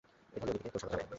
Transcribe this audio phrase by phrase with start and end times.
[0.35, 1.09] এই ধরনের অতিথিকে কেহ স্বাগত জানায় নাই।